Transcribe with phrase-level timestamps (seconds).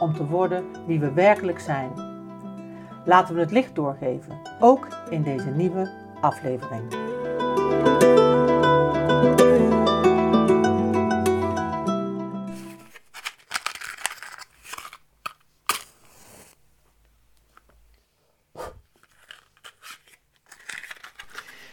[0.00, 1.90] om te worden wie we werkelijk zijn.
[3.04, 6.82] Laten we het licht doorgeven, ook in deze nieuwe aflevering.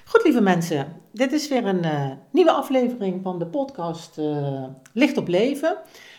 [0.05, 4.63] Goed, lieve mensen, dit is weer een uh, nieuwe aflevering van de podcast uh,
[4.93, 5.77] Licht op Leven.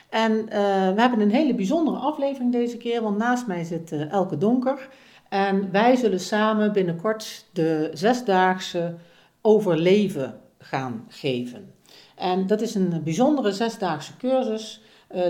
[0.09, 0.49] En uh,
[0.95, 4.89] we hebben een hele bijzondere aflevering deze keer, want naast mij zit Elke Donker.
[5.29, 8.95] En wij zullen samen binnenkort de zesdaagse
[9.41, 11.75] overleven gaan geven.
[12.15, 14.81] En dat is een bijzondere zesdaagse cursus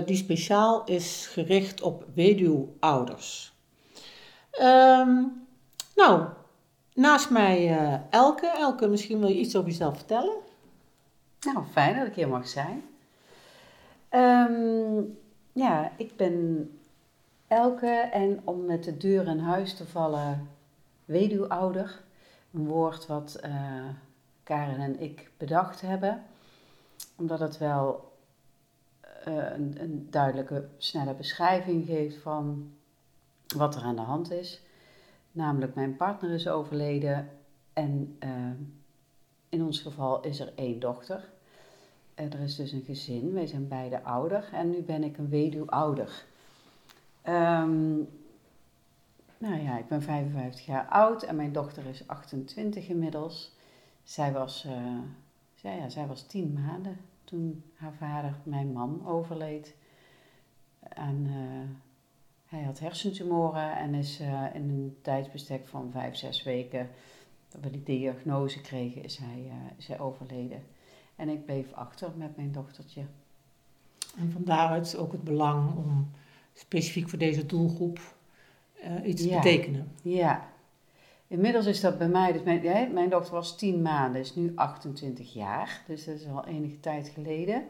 [0.05, 3.53] die speciaal is gericht op weduwouders.
[4.61, 5.47] Um,
[5.95, 6.25] nou,
[6.97, 7.79] Naast mij
[8.09, 8.47] Elke.
[8.47, 10.35] Elke, misschien wil je iets over jezelf vertellen?
[11.39, 12.83] Nou, fijn dat ik hier mag zijn.
[14.17, 15.17] Um,
[15.53, 16.69] ja, ik ben
[17.47, 20.49] Elke en om met de deur in huis te vallen,
[21.05, 22.01] weduwouder.
[22.53, 23.85] Een woord wat uh,
[24.43, 26.23] Karen en ik bedacht hebben.
[27.15, 28.11] Omdat het wel
[29.27, 32.71] uh, een, duidelijke, snelle beschrijving geeft van
[33.55, 34.61] wat er aan de hand is.
[35.31, 37.29] Namelijk, mijn partner is overleden
[37.73, 38.51] en uh,
[39.49, 41.29] in ons geval is er één dochter.
[42.19, 45.29] Uh, er is dus een gezin, wij zijn beide ouder en nu ben ik een
[45.29, 46.25] weduwouder.
[47.27, 48.09] Um,
[49.37, 53.55] nou ja, ik ben 55 jaar oud en mijn dochter is 28 inmiddels.
[54.03, 54.99] Zij was, uh,
[55.55, 59.75] zij, ja, zij was tien maanden toen haar vader, mijn man, overleed.
[60.79, 61.27] En
[62.45, 64.19] hij had hersentumoren en is
[64.53, 66.89] in een tijdsbestek van vijf, zes weken
[67.49, 70.63] dat we die diagnose kregen, is hij, is hij overleden.
[71.17, 73.01] En ik bleef achter met mijn dochtertje.
[74.17, 76.11] En van daaruit ook het belang om
[76.53, 77.99] specifiek voor deze doelgroep
[78.83, 79.29] uh, iets ja.
[79.29, 79.91] te betekenen.
[80.01, 80.49] Ja.
[81.27, 84.51] Inmiddels is dat bij mij, dus mijn, ja, mijn dochter was 10 maanden, is nu
[84.55, 85.83] 28 jaar.
[85.87, 87.67] Dus dat is al enige tijd geleden.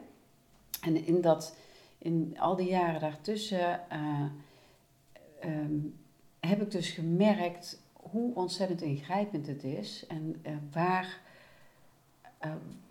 [0.80, 1.56] En in, dat,
[1.98, 3.80] in al die jaren daartussen
[5.44, 5.94] um,
[6.40, 11.20] heb ik dus gemerkt hoe ontzettend ingrijpend het is en uh, waar,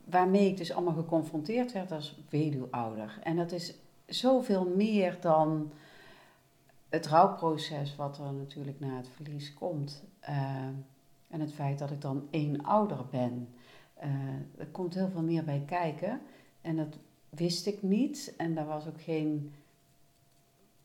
[0.09, 3.19] waarmee ik dus allemaal geconfronteerd werd als weduwouder.
[3.23, 3.75] En dat is
[4.05, 5.71] zoveel meer dan
[6.89, 10.03] het rouwproces wat er natuurlijk na het verlies komt.
[10.21, 10.65] Uh,
[11.27, 13.49] en het feit dat ik dan één ouder ben.
[14.57, 16.21] er komt heel veel meer bij kijken.
[16.61, 16.97] En dat
[17.29, 18.33] wist ik niet.
[18.37, 19.53] En daar was ook geen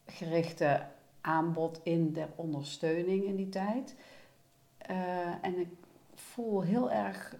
[0.06, 0.86] gerichte
[1.20, 3.94] aanbod in der ondersteuning in die tijd.
[4.90, 5.68] Uh, en ik
[6.14, 7.36] voel heel erg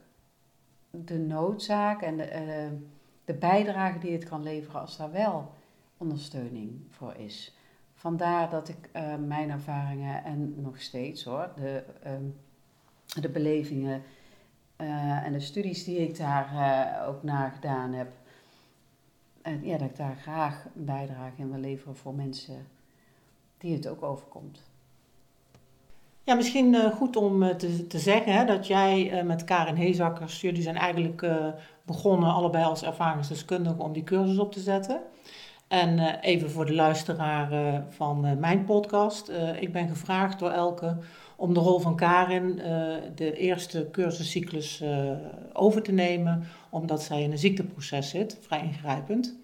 [0.92, 2.78] de noodzaak en de, uh,
[3.24, 5.50] de bijdrage die het kan leveren als daar wel
[5.96, 7.56] ondersteuning voor is.
[7.94, 11.84] Vandaar dat ik uh, mijn ervaringen en nog steeds hoor, de,
[13.20, 14.02] de belevingen
[14.76, 18.12] en de studies die ik daar ook naar gedaan heb,
[19.62, 22.66] ja, dat ik daar graag een bijdrage in wil leveren voor mensen
[23.58, 24.71] die het ook overkomt.
[26.24, 29.76] Ja, misschien uh, goed om uh, te, te zeggen hè, dat jij uh, met Karin
[29.76, 31.26] Hezakkers, jullie zijn eigenlijk
[31.86, 35.00] begonnen allebei als ervaringsdeskundigen om die cursus op te zetten.
[35.68, 39.32] En even voor de luisteraar van mijn podcast.
[39.60, 40.96] ik ben gevraagd door Elke
[41.36, 42.56] om de rol van Karin
[43.14, 44.84] de eerste cursuscyclus
[45.52, 49.38] over te nemen, omdat zij in een ziekteproces zit, vrij ingrijpend.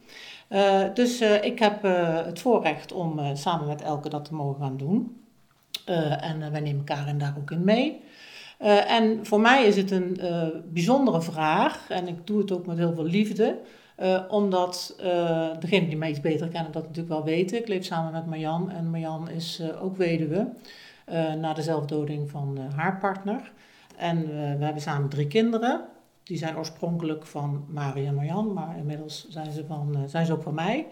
[0.95, 1.83] Dus ik heb
[2.25, 5.28] het voorrecht om samen met Elke dat te mogen gaan doen.
[6.21, 8.01] En wij nemen Karin daar ook in mee.
[8.87, 10.21] en voor mij is het een
[10.73, 13.59] bijzondere vraag en ik doe het ook met heel veel liefde.
[14.29, 14.95] omdat
[15.61, 17.59] degenen die mij iets beter kennen dat natuurlijk wel weten.
[17.59, 20.49] Ik leef samen met Marjan en Marjan is ook weduwe
[21.39, 23.53] na de zelfdoding van haar partner.
[23.97, 24.27] En
[24.59, 25.81] we hebben samen drie kinderen.
[26.23, 30.43] Die zijn oorspronkelijk van Marie en Marjan, maar inmiddels zijn ze, van, zijn ze ook
[30.43, 30.87] van mij.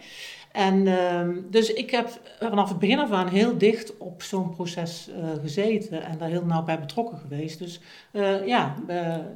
[0.57, 5.09] En uh, dus ik heb vanaf het begin af aan heel dicht op zo'n proces
[5.09, 7.59] uh, gezeten en daar heel nauw bij betrokken geweest.
[7.59, 7.81] Dus
[8.13, 8.75] uh, ja,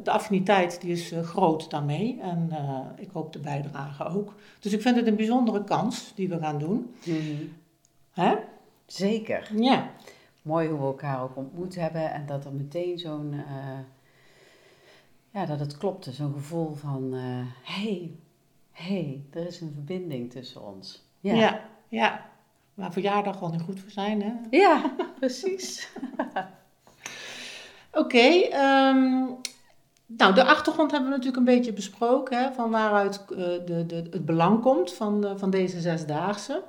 [0.03, 2.51] de affiniteit die is groot daarmee en
[2.97, 4.35] ik hoop de bijdrage ook.
[4.61, 6.95] Dus ik vind het een bijzondere kans die we gaan doen.
[7.05, 7.53] Mm -hmm.
[8.11, 8.35] Hè?
[8.87, 9.51] Zeker.
[9.57, 9.91] Ja.
[10.43, 13.79] Mooi hoe we elkaar ook ontmoet hebben en dat er meteen zo'n, eh,
[15.31, 18.11] ja, dat het klopte, zo'n gevoel van, hé, hey,
[18.73, 21.09] hey, er is een verbinding tussen ons.
[21.21, 21.61] Ja, ja.
[21.89, 22.29] ja.
[22.75, 24.33] Waar verjaardag gewoon niet goed voor zijn, hè?
[24.51, 24.83] Ja,
[25.19, 25.89] precies.
[27.93, 29.25] Oké, ehm,
[30.07, 33.95] nou de achtergrond hebben we natuurlijk een beetje besproken, hè, van waaruit uh, de, de,
[34.11, 36.63] het belang komt van, de, van deze zesdaagse.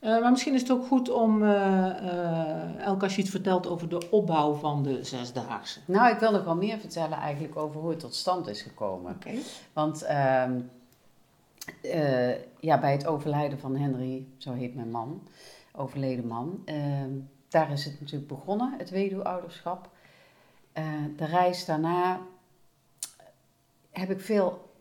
[0.00, 1.42] Uh, maar misschien is het ook goed om
[2.78, 5.80] Elke als je iets vertelt over de opbouw van de zesdaagse.
[5.84, 9.12] Nou, ik wil nog wel meer vertellen eigenlijk over hoe het tot stand is gekomen.
[9.12, 9.30] Oké.
[9.72, 10.06] Want
[11.82, 15.28] ehm, ja, bij het overlijden van Henry, zo heet mijn man,
[15.72, 17.10] overleden man, ehm,
[17.48, 19.92] daar is het natuurlijk begonnen, het weduwouderschap.
[21.16, 22.20] de reis daarna
[23.90, 24.74] heb ik veel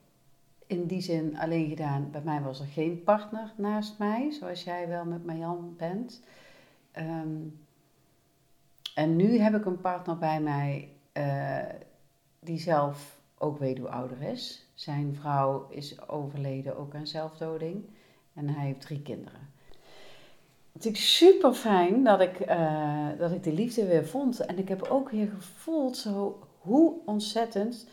[0.67, 2.11] in die zin alleen gedaan.
[2.11, 6.21] Bij mij was er geen partner naast mij, zoals jij wel met Marjan bent.
[6.91, 7.37] Ehm,
[8.95, 11.57] en nu heb ik een partner bij mij uh,
[12.39, 13.59] die zelf ook
[14.19, 14.67] is.
[14.73, 17.85] Zijn vrouw is overleden ook aan zelfdoding
[18.33, 19.51] en hij heeft drie kinderen.
[20.71, 24.39] Het is super fijn dat ik, uh, dat ik de liefde weer vond.
[24.39, 27.87] En ik heb ook weer gevoeld zo, hoe ontzettend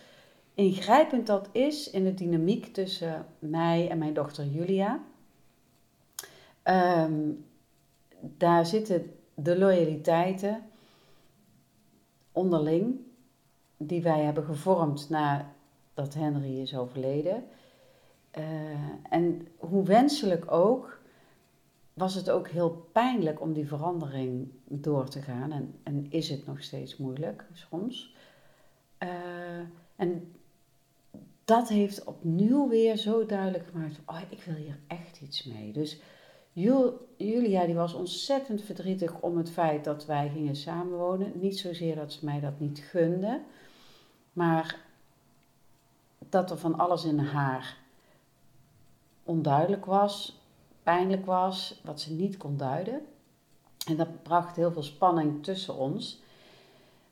[0.55, 5.00] ingrijpend dat is in de dynamiek tussen mij en mijn dochter Julia.
[6.62, 7.31] Ehm,
[8.20, 10.62] daar zitten de loyaliteiten
[12.32, 13.00] onderling
[13.82, 17.44] die wij hebben gevormd nadat Henry is overleden.
[18.38, 18.44] Uh,
[19.09, 21.00] en hoe wenselijk ook,
[21.93, 25.53] was het ook heel pijnlijk om die verandering door te gaan.
[25.53, 28.15] En, en is het nog steeds moeilijk soms.
[29.03, 29.09] Uh,
[29.97, 30.32] en
[31.44, 35.73] dat heeft opnieuw weer zo duidelijk gemaakt: oh, ik wil hier echt iets mee.
[35.73, 36.00] Dus
[37.17, 41.32] Julia die was ontzettend verdrietig om het feit dat wij gingen samenwonen.
[41.35, 43.41] Niet zozeer dat ze mij dat niet gunde,
[44.32, 44.79] maar
[46.19, 47.77] dat er van alles in haar
[49.23, 50.41] onduidelijk was,
[50.82, 53.00] pijnlijk was, wat ze niet kon duiden.
[53.87, 56.23] En dat bracht heel veel spanning tussen ons.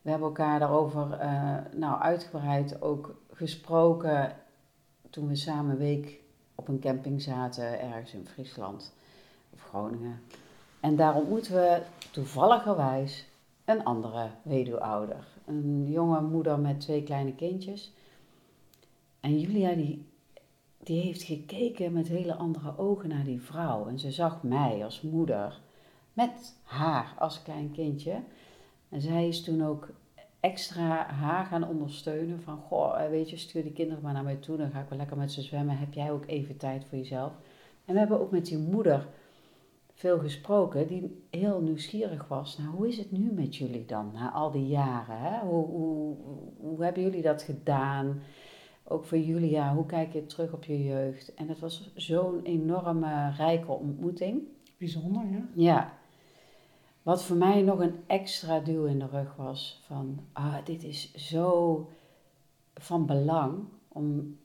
[0.03, 4.37] We hebben elkaar daarover uh, nou, uitgebreid ook gesproken
[5.11, 6.20] toen we samen een week
[6.55, 8.93] op een camping zaten ergens in Friesland
[9.50, 10.23] of Groningen.
[10.81, 13.29] En daar ontmoeten we toevalligerwijs
[13.65, 15.26] een andere weduwouder.
[15.48, 17.92] Een jonge moeder met twee kleine kindjes.
[19.20, 20.06] En Julia die,
[20.82, 23.86] die heeft gekeken met hele andere ogen naar die vrouw.
[23.86, 25.60] En ze zag mij als moeder
[26.12, 28.22] met haar als klein kindje.
[28.88, 29.88] En zij is toen ook
[30.40, 32.42] extra haar gaan ondersteunen.
[32.42, 34.56] Van, goh, eh, weet je, stuur die kinderen maar naar mij toe.
[34.56, 35.78] Dan ga ik wel lekker met ze zwemmen.
[35.78, 37.32] Heb jij ook even tijd voor jezelf?
[37.84, 39.06] En we hebben ook met die moeder
[39.98, 42.58] veel gesproken, die heel nieuwsgierig was.
[42.58, 45.18] Nou, hoe is het nu met jullie dan, na al die jaren?
[45.18, 45.38] Hè?
[45.38, 46.16] Hoe, hoe,
[46.56, 48.22] hoe hebben jullie dat gedaan?
[48.84, 51.34] Ook voor Julia, hoe kijk je terug op je jeugd?
[51.34, 54.42] En het was zo'n enorme, rijke ontmoeting.
[54.76, 55.48] Bijzonder, ja.
[55.54, 55.92] Ja,
[57.02, 61.14] wat voor mij nog een extra duw in de rug was van, ah, dit is
[61.14, 61.88] zo
[62.74, 63.58] van belang
[63.88, 64.36] om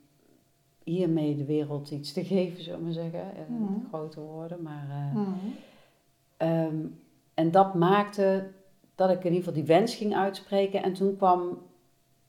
[0.83, 3.31] hiermee de wereld iets te geven, zullen we maar zeggen.
[3.47, 3.85] Mm.
[3.87, 4.87] Grote woorden, maar...
[4.89, 5.37] Uh, mm.
[6.37, 7.01] um,
[7.33, 8.51] en dat maakte
[8.95, 10.83] dat ik in ieder geval die wens ging uitspreken.
[10.83, 11.57] En toen kwam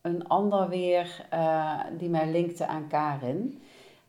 [0.00, 3.61] een ander weer uh, die mij linkte aan Karin.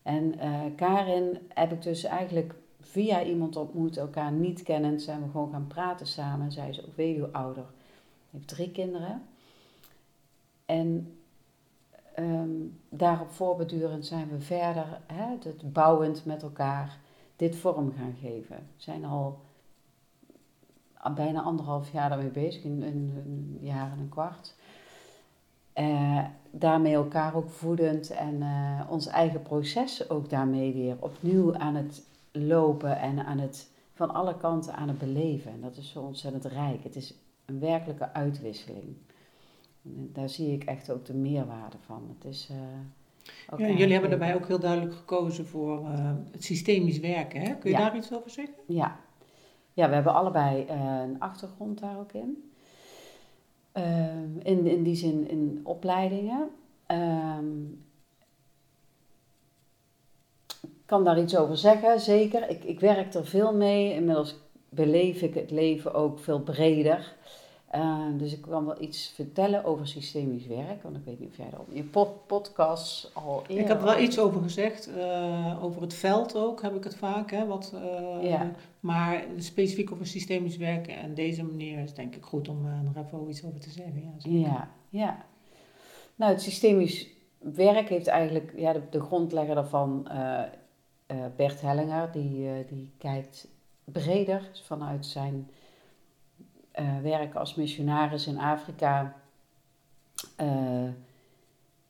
[0.02, 5.30] En uh, Karin heb ik dus eigenlijk via iemand ontmoet, elkaar niet kennend, zijn we
[5.30, 6.52] gewoon gaan praten samen.
[6.52, 7.66] Zij is ook weduwouder,
[8.32, 9.22] heeft drie kinderen.
[10.66, 11.18] En
[12.20, 16.98] um, daarop voorbedurend zijn we verder, hè, het bouwend met elkaar,
[17.36, 18.56] dit vorm gaan geven.
[18.56, 19.40] We zijn al
[21.16, 24.56] bijna anderhalf jaar daarmee bezig, een, een, jaar en een kwart.
[25.76, 31.76] Uh, daarmee elkaar ook voedend en uh, ons eigen proces ook daarmee weer opnieuw aan
[31.76, 35.52] het lopen en aan het, van alle kanten aan het beleven.
[35.52, 36.84] En dat is zo ontzettend rijk.
[36.84, 37.14] Het is
[37.46, 38.96] een werkelijke uitwisseling.
[39.88, 42.16] Daar zie ik echt ook de meerwaarde van.
[42.18, 47.00] Het is, uh, ja, jullie hebben daarbij ook heel duidelijk gekozen voor uh, het systemisch
[47.00, 47.42] werken.
[47.42, 47.56] Hè?
[47.56, 48.56] Kun je daar iets over zeggen?
[48.68, 49.00] Ja,
[49.74, 52.52] ja we hebben allebei uh, een achtergrond daar ook in.
[53.72, 56.50] Ehm, in, in die zin in opleidingen.
[56.88, 57.84] Um,
[60.86, 62.50] kan daar iets over zeggen, zeker.
[62.50, 63.94] Ik, ik werk er veel mee.
[63.94, 64.36] Inmiddels
[64.70, 67.16] beleef ik het leven ook veel breder.
[67.76, 71.38] Uh, dus ik kan wel iets vertellen over systemisch werk, want ik weet niet of
[71.38, 73.58] jij er op je pod podcast al eerder...
[73.58, 76.96] Ik heb er wel iets over gezegd, uh, over het veld ook heb ik het
[76.96, 78.52] vaak, hè, wat, uh, ja.
[78.80, 83.30] maar specifiek over systemisch werken en deze manier is denk ik goed om er even
[83.30, 84.14] iets over te zeggen.
[84.18, 85.26] Ja, ja, ja.
[86.16, 90.08] Nou, het systemisch werk heeft eigenlijk, ja, de, de grondlegger daarvan,
[91.36, 93.48] Bert Hellinger, die, die kijkt
[93.84, 95.50] breder vanuit zijn
[96.80, 99.16] uh, werken als missionaris in Afrika.
[100.42, 100.90] Uh,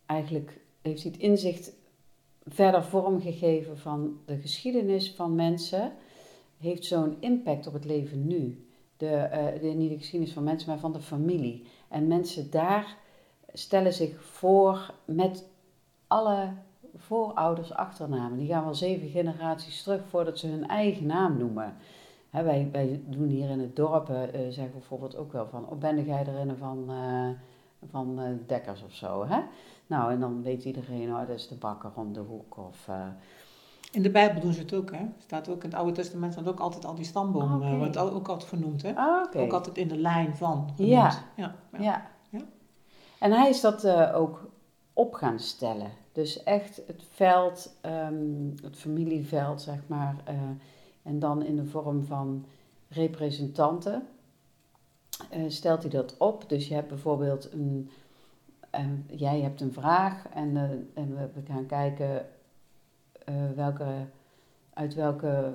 [0.06, 1.72] eigenlijk heeft hij het inzicht
[2.46, 5.94] verder vormgegeven van de geschiedenis van mensen.
[6.58, 8.68] Heeft zo'n impact op het leven nu.
[8.98, 11.66] De, uh, de, niet de geschiedenis van mensen, maar van de familie.
[11.88, 12.98] En mensen daar
[13.54, 15.46] stellen zich voor met
[16.08, 16.54] alle
[16.96, 18.38] voorouders achternamen.
[18.38, 21.76] Die gaan wel zeven generaties terug voordat ze hun eigen naam noemen
[22.44, 24.16] wij, wij doen hier in het dorp, uh,
[24.50, 27.30] zeggen bijvoorbeeld ook wel van, oh, ben jij erin van, uh,
[27.90, 29.26] van uh, Dekkers of zo.
[29.28, 29.40] Hè?
[29.88, 32.58] Nou, en dan weet iedereen, oh, dat is de bakker om de hoek.
[32.58, 32.90] Of,
[33.92, 35.06] in de Bijbel doen ze het ook, hè?
[35.18, 38.28] Staat ook in het Oude Testament staat ook altijd al die stamboom, oh, wordt ook
[38.28, 38.96] altijd genoemd, hè?
[38.96, 40.92] Ah, Ook altijd in de lijn van genoemd.
[40.92, 41.12] Ja.
[41.36, 42.08] Ja, ja.
[42.30, 42.42] ja.
[43.20, 44.50] En hij is dat ook
[44.94, 45.90] op gaan stellen.
[46.12, 50.16] Dus echt het veld, um, het familieveld, zeg maar
[51.06, 52.46] en dan in de vorm van
[52.88, 54.08] representanten
[55.34, 56.50] uh, stelt hij dat op.
[56.50, 57.90] Dus je hebt bijvoorbeeld een,
[58.76, 60.62] uh, jij hebt een vraag en, uh,
[60.94, 62.26] en we, gaan kijken
[63.56, 63.86] welke,
[64.74, 65.54] uit welke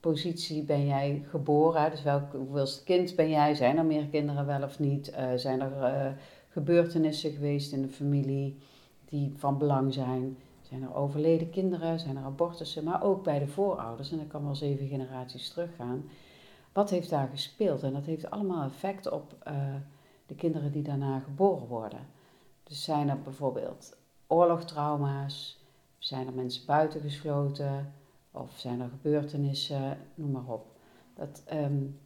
[0.00, 1.90] positie ben jij geboren.
[1.90, 3.54] Dus welk, hoeveelste kind ben jij?
[3.54, 5.14] Zijn er meer kinderen wel of niet?
[5.36, 6.16] zijn er
[6.48, 8.58] gebeurtenissen geweest in de familie
[9.04, 10.36] die van belang zijn?
[10.74, 14.44] Zijn er overleden kinderen, zijn er abortussen, maar ook bij de voorouders, en dat kan
[14.44, 16.04] wel zeven generaties teruggaan.
[16.72, 17.82] Wat heeft daar gespeeld?
[17.82, 19.54] En dat heeft allemaal effect op uh,
[20.26, 21.98] de kinderen die daarna geboren worden.
[22.62, 25.64] Dus zijn er bijvoorbeeld oorlogtrauma's,
[25.98, 27.92] zijn er mensen buitengesloten,
[28.30, 30.66] of zijn er gebeurtenissen, noem maar op.
[31.14, 31.98] Dat, um,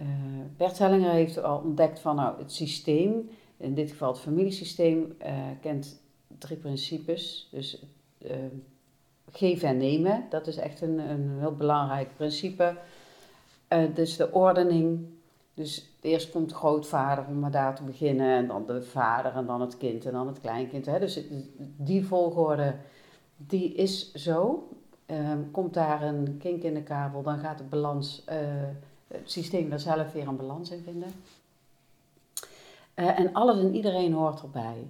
[0.00, 0.08] uh,
[0.56, 5.34] Bert Hellinger heeft al ontdekt van nou, het systeem, in dit geval het familiesysteem, uh,
[5.60, 6.06] kent
[6.38, 7.48] drie principes.
[7.50, 7.82] Dus
[8.18, 8.30] uh,
[9.30, 12.76] geven en nemen, dat is echt een, een heel belangrijk principe.
[13.68, 15.06] Uh, dus de ordening.
[15.54, 19.46] Dus eerst komt de grootvader om maar daar te beginnen, en dan de vader, en
[19.46, 20.86] dan het kind, en dan het kleinkind.
[20.86, 20.98] Hè.
[20.98, 21.20] Dus
[21.76, 22.74] die volgorde,
[23.36, 24.68] die is zo.
[25.06, 28.34] Uh, komt daar een kink in de kabel, dan gaat het balans, uh,
[29.06, 31.08] het systeem daar zelf weer een balans in vinden.
[32.94, 34.86] Uh, en alles en iedereen hoort erbij.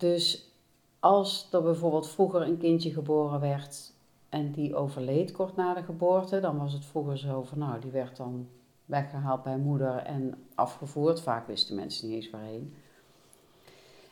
[0.00, 0.52] Dus
[1.00, 3.92] als er bijvoorbeeld vroeger een kindje geboren werd
[4.28, 7.90] en die overleed kort na de geboorte, dan was het vroeger zo van nou, die
[7.90, 8.48] werd dan
[8.84, 11.20] weggehaald bij moeder en afgevoerd.
[11.20, 12.74] Vaak wisten mensen niet eens waarheen.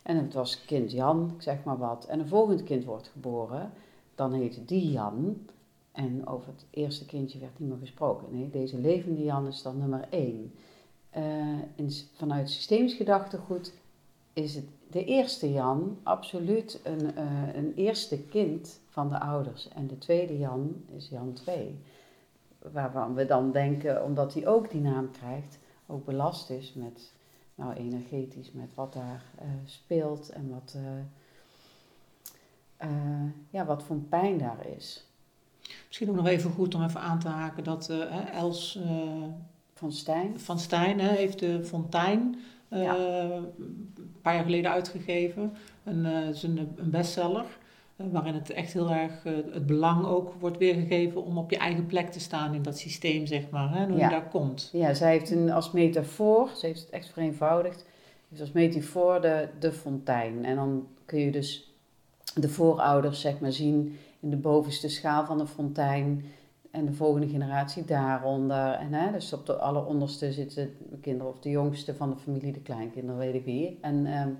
[0.02, 2.04] En het was kind Jan, ik zeg maar wat.
[2.04, 3.73] En een volgend kind wordt geboren,
[4.14, 5.47] dan heet die Jan.
[5.92, 8.26] En over het eerste kindje werd niet meer gesproken.
[8.30, 10.54] Nee, deze levende Jan is dan nummer één.
[11.16, 13.73] Uh, in, vanuit systemisch gedachtegoed
[14.38, 19.68] is het de eerste Jan absoluut een, uh, een eerste kind van de ouders.
[19.68, 21.78] En de tweede Jan is Jan 2.
[22.73, 27.12] Waarvan we dan denken, omdat hij ook die naam krijgt, ook belast is met,
[27.54, 30.76] nou energetisch, met wat daar uh, speelt en wat,
[32.80, 32.90] uh,
[33.50, 35.07] ja, wat voor pijn daar is.
[35.87, 37.92] Misschien ook nog even goed om even aan te haken dat
[38.33, 38.78] Els
[39.75, 42.37] van Stijn, van Stijn hè, heeft de fontein
[42.70, 42.96] ja.
[42.96, 45.52] Eh, een paar jaar geleden uitgegeven.
[45.84, 47.44] Een, uh, een, een bestseller.
[47.96, 49.22] Uh, waarin het echt heel erg
[49.52, 53.26] het belang ook wordt weergegeven om op je eigen plek te staan in dat systeem,
[53.26, 54.70] zeg maar, hè, hoe je daar komt.
[54.72, 57.84] Ja, zij heeft een, als metafoor, ze heeft het echt vereenvoudigd,
[58.28, 60.44] heeft als metafoor de, de fontein.
[60.44, 61.75] En dan kun je dus
[62.34, 66.25] de voorouders, zeg maar, zien in de bovenste schaal van de fontein
[66.70, 68.72] en de volgende generatie daaronder.
[68.72, 72.52] En, hè, dus op de alleronderste zitten de kinderen of de jongste van de familie,
[72.52, 73.78] de kleinkinderen, weet ik wie.
[73.80, 74.38] En um,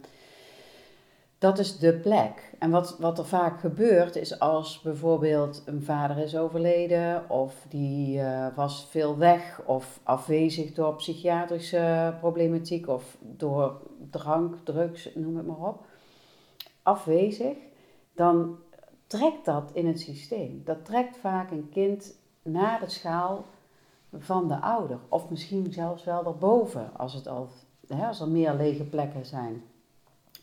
[1.39, 2.55] dat is de plek.
[2.59, 8.19] En wat, wat er vaak gebeurt is als bijvoorbeeld een vader is overleden of die
[8.19, 13.81] uh, was veel weg of afwezig door psychiatrische problematiek of door
[14.11, 15.87] drank, drugs, noem het maar op.
[16.83, 17.57] Afwezig,
[18.15, 18.59] dan
[19.07, 20.63] trekt dat in het systeem.
[20.65, 22.18] Dat trekt vaak een kind
[22.51, 23.45] naar de schaal
[24.19, 24.99] van de ouder.
[25.09, 27.49] Of misschien zelfs wel daarboven, als, het al,
[27.87, 29.63] hè, als er meer lege plekken zijn.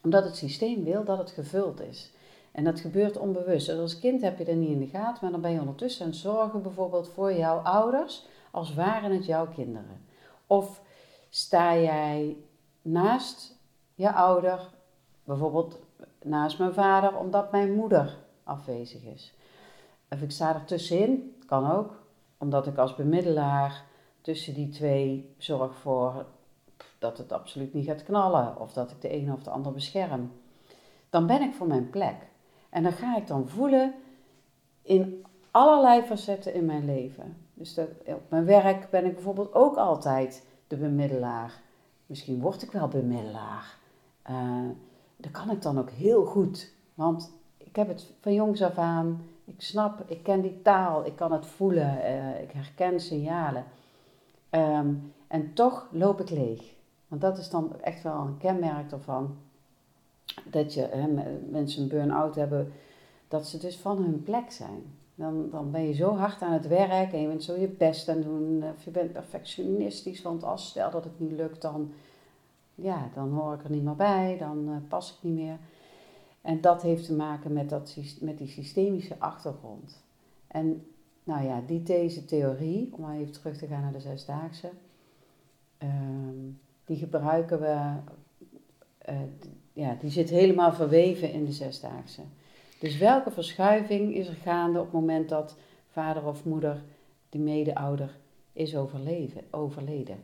[0.04, 2.14] Omdat het systeem wil dat het gevuld is.
[2.52, 3.68] En dat gebeurt onbewust.
[3.68, 6.06] Dus als kind heb je dat niet in de gaten, maar dan ben je ondertussen
[6.06, 10.06] aan het zorgen bijvoorbeeld voor jouw ouders, als waren het jouw kinderen.
[10.48, 10.82] Of
[11.30, 12.38] sta jij
[12.82, 13.58] naast
[13.96, 14.60] je ouder,
[15.24, 15.80] bijvoorbeeld
[16.24, 19.34] naast mijn vader, omdat mijn moeder afwezig is.
[20.10, 22.04] Of ik sta er tussenin, kan ook,
[22.38, 23.84] omdat ik als bemiddelaar
[24.22, 26.26] tussen die twee zorg voor
[27.00, 30.32] dat het absoluut niet gaat knallen of dat ik de een of de ander bescherm.
[31.10, 32.16] Dan ben ik voor mijn plek.
[32.70, 33.94] En dan ga ik dan voelen
[34.82, 37.38] in allerlei facetten in mijn leven.
[37.54, 41.62] Dus op mijn werk ben ik bijvoorbeeld ook altijd de bemiddelaar.
[42.06, 43.78] Misschien word ik wel bemiddelaar.
[44.30, 44.70] Uh,
[45.18, 46.74] dat kan ik dan ook heel goed.
[46.94, 49.28] Want ik heb het van jongs af aan.
[49.46, 53.64] Ik snap, ik ken die taal, ik kan het voelen, uh, ik herken signalen.
[54.52, 56.74] Um, en toch loop ik leeg.
[57.08, 59.36] Want dat is dan echt wel een kenmerk ervan.
[60.44, 61.08] Dat je, hè,
[61.50, 62.74] mensen een burn-out hebben,
[63.28, 64.84] dat ze dus van hun plek zijn.
[65.16, 68.10] Dan, dan ben je zo hard aan het werk en je bent zo je best
[68.10, 68.64] aan doen.
[68.76, 71.92] Of je bent perfectionistisch, want als stel dat het niet lukt, dan,
[72.76, 75.58] ja, dan hoor ik er niet meer bij, dan uh, pas ik niet meer.
[76.46, 80.04] En dat heeft te maken met, dat, met die systemische achtergrond.
[80.48, 80.86] En
[81.24, 84.70] nou ja, die deze theorie, om maar even terug te gaan naar de zesdaagse,
[85.84, 87.94] um, die gebruiken we,
[89.10, 89.16] uh,
[89.74, 92.22] ja, die zit helemaal verweven in de zesdaagse.
[92.80, 96.84] Dus welke verschuiving is er gaande op het moment dat vader of moeder,
[97.30, 98.18] die mede-ouder,
[98.54, 100.18] is overleven, overleden?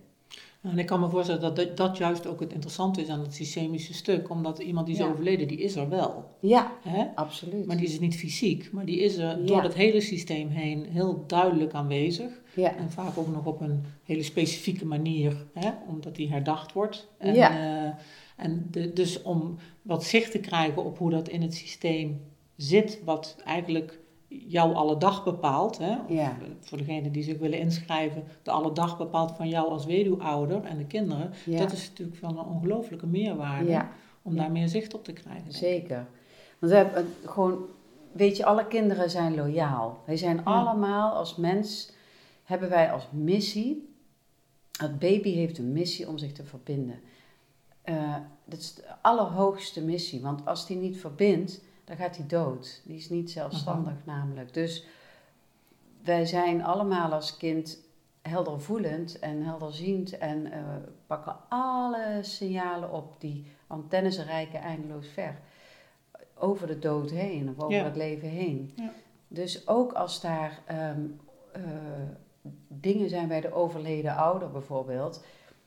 [0.61, 3.93] En ik kan me voorstellen dat, dat juist ook het interessante is aan het systemische
[3.93, 6.37] stuk, omdat iemand die is overleden, die is er wel.
[6.39, 7.05] Ja, Hè?
[7.15, 7.65] absoluut.
[7.65, 11.23] Maar die is niet fysiek, maar die is er door het hele systeem heen heel
[11.27, 12.41] duidelijk aanwezig.
[12.55, 12.75] Ja.
[12.75, 15.69] En vaak ook nog op een hele specifieke manier, hè?
[15.87, 17.07] omdat die herdacht wordt.
[17.17, 17.85] En, ja.
[17.85, 17.91] Uh,
[18.37, 22.21] en de, dus om wat zicht te krijgen op hoe dat in het systeem
[22.55, 23.99] zit, wat eigenlijk
[24.39, 25.77] jou alle dag bepaalt.
[25.77, 25.97] Hè?
[26.07, 26.37] ja.
[26.59, 30.77] Voor degenen die zich willen inschrijven, de alle dag bepaalt van jou als weduwouder en
[30.77, 31.33] de kinderen.
[31.45, 33.85] Dat is natuurlijk van een ongelooflijke meerwaarde
[34.21, 35.51] om daar meer zicht op te krijgen.
[35.51, 36.07] Zeker.
[36.59, 37.65] Want we hebben gewoon,
[38.11, 40.01] weet je, alle kinderen zijn loyaal.
[40.05, 41.91] Wij zijn allemaal als mens,
[42.43, 43.95] hebben wij als missie,
[44.77, 46.99] het baby heeft een missie om zich te verbinden.
[47.85, 52.81] Uh, dat is de allerhoogste missie, want als die niet verbindt, dan gaat hij dood.
[52.85, 54.53] Die is niet zelfstandig namelijk.
[54.53, 54.85] Dus
[56.03, 57.79] wij zijn allemaal als kind
[58.21, 60.53] heldervoelend en helderziend en uh,
[61.07, 63.15] pakken alle signalen op.
[63.19, 65.39] Die antennes reiken eindeloos ver.
[66.35, 68.71] Over de dood heen of over het leven heen.
[68.75, 68.91] Ja.
[69.27, 71.01] Dus ook als daar ehm,
[71.51, 71.61] eh,
[72.67, 75.23] dingen zijn bij de overleden ouder bijvoorbeeld.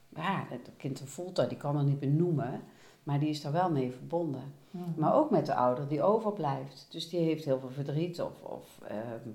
[0.09, 2.63] Ja, het kind voelt dat, die kan het niet benoemen.
[3.05, 4.55] Maar die is daar wel mee verbonden.
[4.71, 4.85] Mhm.
[4.97, 6.87] Maar ook met de ouder die overblijft.
[6.91, 9.29] Dus die heeft heel veel verdriet of, of ehm,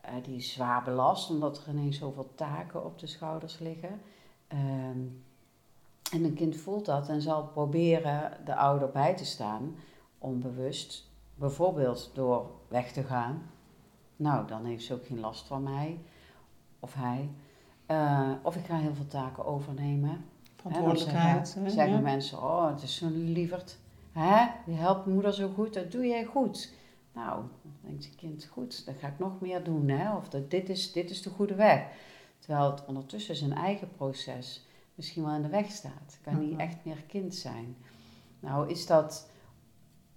[0.00, 4.00] eh, die is zwaar belast omdat er ineens zoveel taken op de schouders liggen.
[4.46, 5.00] Ehm,
[6.12, 9.76] en een kind voelt dat en zal proberen de ouder bij te staan,
[10.18, 11.12] onbewust.
[11.34, 13.50] Bijvoorbeeld door weg te gaan.
[14.16, 16.00] Nou, dan heeft ze ook geen last van mij
[16.80, 17.30] of hij.
[17.86, 20.24] Uh, of ik ga heel veel taken overnemen.
[20.64, 21.48] Verantwoordelijkheid.
[21.48, 23.78] zeggen, zeggen mensen, oh, het is zo'n lieverd.
[24.12, 24.46] Hè?
[24.66, 26.72] Je helpt moeder zo goed, dat doe jij goed.
[27.12, 29.88] Nou, dan denkt je kind, goed, dan ga ik nog meer doen.
[29.88, 30.16] Hè?
[30.16, 31.86] Of dat, dit, is, dit is de goede weg.
[32.38, 36.18] Terwijl het ondertussen zijn eigen proces misschien wel in de weg staat.
[36.22, 36.60] Kan niet mhm.
[36.60, 37.76] echt meer kind zijn.
[38.40, 39.28] Nou, is dat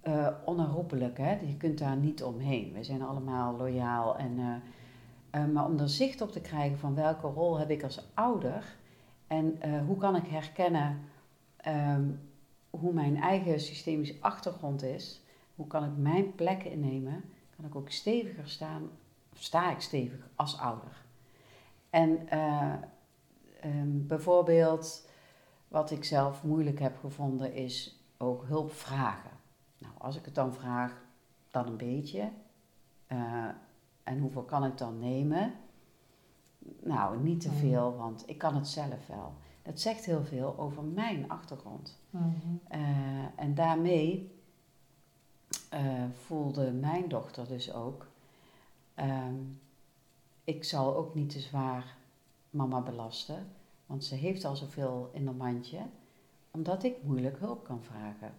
[0.04, 1.18] uh, onherroepelijk.
[1.18, 1.30] Hè?
[1.30, 2.72] Je kunt daar niet omheen.
[2.72, 4.16] We zijn allemaal loyaal.
[4.16, 4.54] En, uh,
[5.42, 8.76] uh, maar om er zicht op te krijgen van welke rol heb ik als ouder
[9.28, 11.00] en uh, hoe kan ik herkennen
[11.66, 12.20] um,
[12.70, 15.22] hoe mijn eigen systemische achtergrond is?
[15.54, 17.24] Hoe kan ik mijn plek innemen?
[17.56, 18.90] Kan ik ook steviger staan?
[19.32, 21.04] Of sta ik stevig als ouder?
[21.90, 22.72] En uh,
[23.64, 25.08] um, bijvoorbeeld,
[25.68, 29.30] wat ik zelf moeilijk heb gevonden, is ook hulp vragen.
[29.78, 31.02] Nou, als ik het dan vraag,
[31.50, 32.30] dan een beetje.
[33.08, 33.44] Uh,
[34.02, 35.54] en hoeveel kan ik dan nemen?
[36.82, 39.32] Nou, niet te veel, want ik kan het zelf wel.
[39.62, 41.98] Dat zegt heel veel over mijn achtergrond.
[42.10, 42.60] Mm-hmm.
[42.68, 42.80] Eh,
[43.36, 44.36] en daarmee
[45.74, 48.06] uh, voelde mijn dochter dus ook,
[48.94, 49.34] ehm,
[50.44, 51.96] ik zal ook niet te zwaar
[52.50, 53.46] mama belasten,
[53.86, 55.80] want ze heeft al zoveel in haar mandje,
[56.50, 58.34] omdat ik moeilijk hulp kan vragen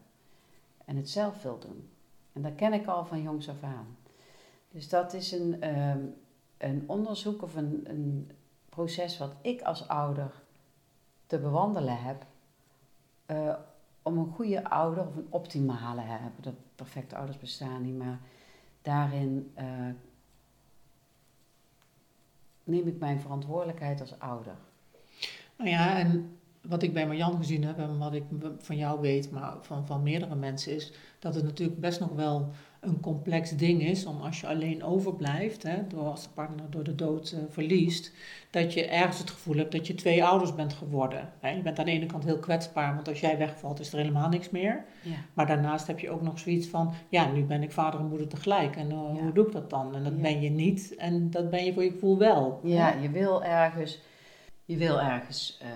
[0.85, 1.89] en het zelf wil doen.
[2.33, 3.97] En dat ken ik al van jongs af aan.
[4.71, 6.05] Dus dat is een, ehm,
[6.59, 8.31] een onderzoek of een, een
[8.69, 10.31] proces wat ik als ouder
[11.27, 12.25] te bewandelen heb.
[13.27, 13.53] Uh,
[14.01, 16.31] om een goede ouder of een optimale hebben.
[16.41, 18.19] Dat perfecte ouders bestaan niet, maar
[18.81, 19.65] daarin uh,
[22.63, 24.55] neem ik mijn verantwoordelijkheid als ouder.
[25.55, 28.23] Nou ja, en wat ik bij Marjan gezien heb en wat ik
[28.57, 32.49] van jou weet, maar van, van meerdere mensen, is dat het natuurlijk best nog wel
[32.79, 36.83] een complex ding is om als je alleen overblijft, hè, door als de partner door
[36.83, 38.11] de dood uh, verliest,
[38.49, 41.29] dat je ergens het gevoel hebt dat je twee ouders bent geworden.
[41.39, 41.49] Hè.
[41.49, 44.29] Je bent aan de ene kant heel kwetsbaar, want als jij wegvalt is er helemaal
[44.29, 44.85] niks meer.
[45.01, 45.15] Ja.
[45.33, 48.27] Maar daarnaast heb je ook nog zoiets van, ja, nu ben ik vader en moeder
[48.27, 49.95] tegelijk en uh, hoe doe ik dat dan?
[49.95, 50.21] En dat Ja.
[50.21, 52.59] ben je niet en dat ben je voor je gevoel wel.
[52.63, 53.99] Ja, je wil ergens,
[54.65, 55.67] je wil ergens eh,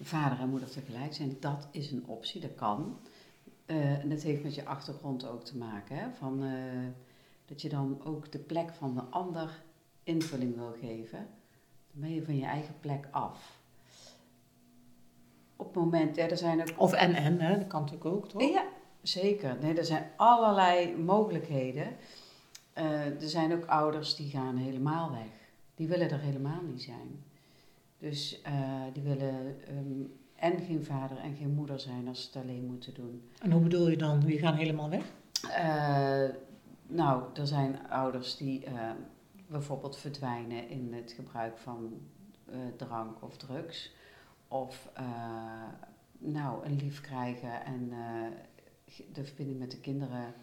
[0.00, 1.36] vader en moeder tegelijk zijn.
[1.40, 2.96] Dat is een optie, dat kan.
[3.66, 5.96] Eh, en dat heeft met je achtergrond ook te maken.
[5.96, 6.10] Hè?
[6.12, 6.88] Van, eh,
[7.44, 9.62] dat je dan ook de plek van de ander
[10.02, 11.18] invulling wil geven.
[11.92, 13.60] Dan ben je van je eigen plek af.
[15.56, 18.28] Op het moment, ja, er zijn ook Of en en, hè, dat kan natuurlijk ook,
[18.28, 18.42] toch?
[18.42, 18.64] ja,
[19.02, 19.56] zeker.
[19.60, 21.96] Nee, er zijn allerlei mogelijkheden.
[22.72, 25.48] Eh, er zijn ook ouders die gaan helemaal weg.
[25.74, 27.24] Die willen er helemaal niet zijn.
[27.98, 28.42] Dus
[28.92, 30.02] die willen ehm,
[30.36, 33.22] en geen vader en geen moeder zijn als ze het alleen moeten doen.
[33.38, 34.20] En hoe bedoel je dan?
[34.20, 35.04] Die gaan helemaal weg?
[35.50, 36.28] Eh,
[36.86, 38.90] nou, er zijn ouders die eh,
[39.48, 42.00] bijvoorbeeld verdwijnen in het gebruik van
[42.44, 43.94] eh, drank of drugs.
[44.48, 44.88] Of
[46.18, 47.92] nou, een lief krijgen en
[49.12, 50.34] de verbinding met de kinderen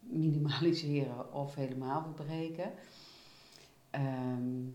[0.00, 2.72] minimaliseren of helemaal verbreken.
[3.90, 4.68] Ehm,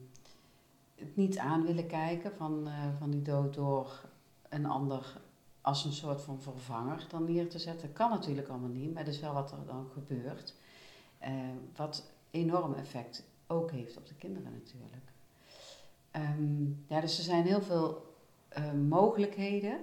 [1.18, 4.02] niet aan willen kijken van, eh, van die dood door
[4.50, 5.22] een ander
[5.62, 7.94] als een soort van vervanger dan neer te zetten.
[7.94, 10.56] Kan natuurlijk allemaal niet, maar dat is wel wat er dan gebeurt.
[11.18, 11.32] Eh,
[11.76, 15.06] wat enorm effect ook heeft op de kinderen natuurlijk.
[16.12, 18.06] Ehm, ja, dus er zijn heel veel
[18.48, 19.80] eh, mogelijkheden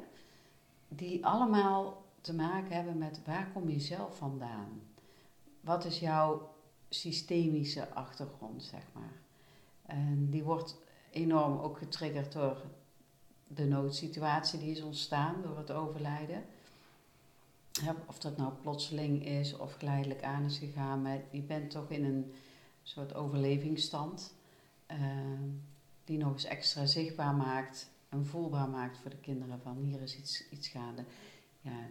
[0.89, 4.83] die allemaal te maken hebben met waar kom je zelf vandaan?
[5.61, 6.55] Wat is jouw
[6.89, 9.13] systemische achtergrond, zeg maar?
[9.87, 10.77] En die wordt
[11.15, 12.63] enorm ook getriggerd door
[13.47, 16.45] de noodsituatie die is ontstaan door het overlijden.
[18.07, 22.05] Of dat nou plotseling is of geleidelijk aan is gegaan, maar je bent toch in
[22.05, 22.33] een
[22.83, 24.35] soort overlevingsstand
[24.87, 24.99] eh,
[26.05, 30.17] die nog eens extra zichtbaar maakt en voelbaar maakt voor de kinderen van hier is
[30.17, 31.05] iets, iets gaande.
[31.61, 31.89] Ja,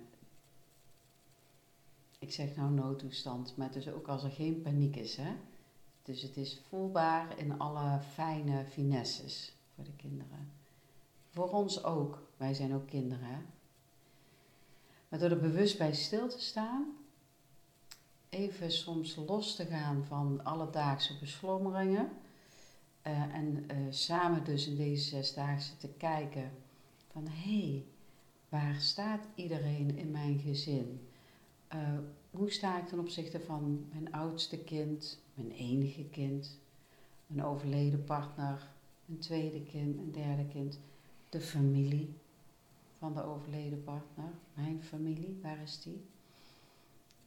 [2.20, 5.16] ik zeg nou noodtoestand, maar het is ook als er geen paniek is.
[5.16, 5.36] Hè?
[6.04, 10.52] Dus het is voelbaar in alle fijne finesses voor de kinderen.
[11.30, 12.28] Voor ons ook.
[12.38, 13.26] Wij zijn ook kinderen.
[13.26, 13.38] Hè?
[15.10, 16.98] Maar door er bewust bij stil te staan,
[18.30, 22.10] even soms los te gaan van alledaagse beslommeringen.
[23.02, 26.52] eh, en eh, samen dus in deze zesdaagse te kijken
[27.12, 27.86] van hé, hey,
[28.50, 31.08] waar staat iedereen in mijn gezin?
[31.68, 31.98] Eh,
[32.34, 36.60] hoe sta ik ten opzichte van mijn oudste kind, mijn enige kind,
[37.28, 38.67] mijn overleden partner,
[39.06, 40.80] mijn tweede kind, mijn derde kind,
[41.30, 42.13] de familie
[42.98, 46.06] van de overleden partner, mijn familie, waar is die?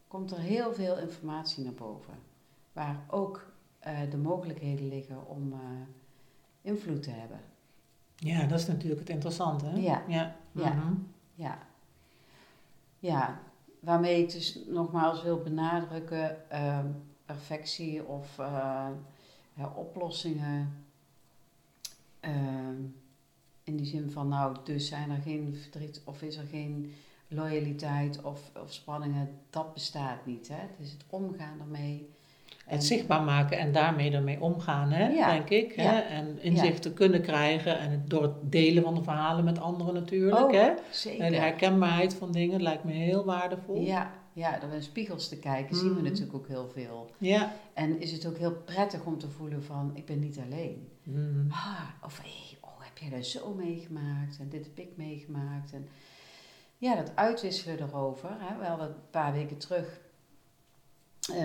[0.08, 2.14] Komt er heel veel informatie naar boven,
[2.72, 5.58] waar ook eh, de mogelijkheden liggen om eh,
[6.62, 7.40] invloed te hebben.
[8.16, 9.66] Ja, dat is natuurlijk het interessante.
[9.66, 9.78] Hè?
[9.78, 10.04] Ja.
[10.08, 10.36] Ja.
[10.52, 10.72] Ja.
[10.74, 10.94] Mhm.
[11.34, 11.58] Ja.
[12.98, 13.40] Ja,
[13.80, 16.86] waarmee ik dus nogmaals wil benadrukken, ehm,
[17.24, 18.88] perfectie of eh,
[19.54, 20.84] ja, oplossingen.
[22.20, 22.82] ehm,
[23.64, 26.94] in die zin van, nou, dus zijn er geen verdriet of is er geen
[27.28, 30.48] loyaliteit of, of spanningen, dat bestaat niet.
[30.48, 30.54] Hè?
[30.54, 32.10] Het is het omgaan ermee.
[32.66, 35.30] Het zichtbaar maken en daarmee ermee omgaan, hè, Ja.
[35.32, 35.72] denk ik.
[35.72, 35.82] Hè?
[35.82, 36.02] Ja.
[36.08, 39.94] En inzicht te kunnen krijgen en het, door het delen van de verhalen met anderen
[39.94, 40.40] natuurlijk.
[40.40, 40.72] Ook, hè?
[40.90, 41.24] Zeker.
[41.24, 43.80] En de herkenbaarheid van dingen lijkt me heel waardevol.
[43.80, 46.02] Ja, ja, door in spiegels te kijken zien we Mhm.
[46.04, 47.10] natuurlijk ook heel veel.
[47.18, 47.52] Ja.
[47.74, 50.88] En is het ook heel prettig om te voelen van, ik ben niet alleen.
[51.02, 51.50] Mhm.
[51.50, 54.38] Ah, of hé, oh, heb jij daar zo meegemaakt?
[54.40, 55.72] En dit heb ik meegemaakt.
[55.72, 55.88] En
[56.78, 58.28] ja, dat uitwisselen erover.
[58.38, 58.58] Hè.
[58.58, 60.00] We hadden een paar weken terug
[61.34, 61.36] eh,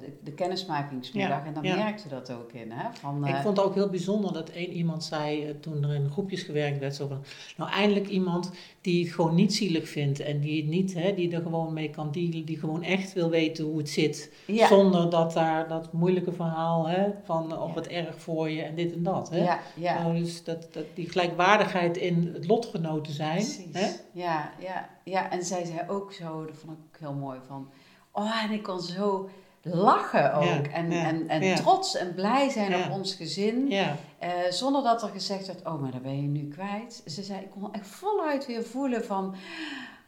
[0.00, 1.40] de, de kennismakingsmiddag.
[1.40, 1.76] Ja, en dan ja.
[1.76, 2.70] merkte dat ook in.
[2.70, 5.84] Hè, van, Ik eh, vond het ook heel bijzonder dat één iemand zei, eh, toen
[5.84, 7.24] er in groepjes gewerkt werd, zo van,
[7.56, 11.32] nou eindelijk iemand die het gewoon niet zielig vindt en die het niet, hè, die
[11.32, 15.10] er gewoon mee kan dealen, die gewoon echt wil weten hoe het zit, ja, zonder
[15.10, 17.74] dat daar dat moeilijke verhaal hè, van op Ja.
[17.74, 19.30] het erg voor je en dit en dat.
[19.30, 19.44] Hè.
[19.44, 20.02] ja, ja.
[20.02, 23.34] Nou, dus dat, dat, die gelijkwaardigheid in het lotgenoten zijn.
[23.34, 23.72] Precies.
[23.72, 23.86] Hè?
[24.12, 27.68] Ja, ja, ja, en zij zei ook zo, dat vond ik heel mooi, van...
[28.16, 29.30] Oh, en ik kon zo
[29.62, 30.44] lachen ook.
[30.44, 31.56] Ja, en ja, en, en ja.
[31.56, 33.72] trots en blij zijn op ons gezin.
[34.18, 37.02] Eh, zonder dat er gezegd werd, oh, maar dan ben je nu kwijt.
[37.06, 39.34] Ze zei, ik kon echt voluit weer voelen van...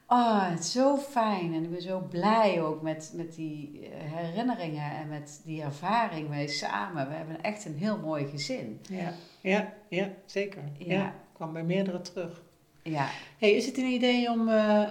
[0.09, 1.55] Oh, het is zo fijn.
[1.55, 6.29] En ik ben zo blij ook met, met die eh, herinneringen en met die ervaring.
[6.29, 8.81] Wij samen, we hebben echt een heel mooi gezin.
[8.89, 10.63] ja, ja, ja zeker.
[10.79, 12.43] Ja, kwam bij meerdere terug.
[12.83, 13.09] Ja.
[13.39, 14.83] Hey, is het een idee om eh,